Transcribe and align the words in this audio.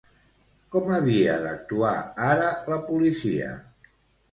Com 0.75 0.89
havia 0.95 1.35
d'actuar 1.43 1.93
ara 2.31 2.49
la 2.75 2.81
policia? 2.91 3.53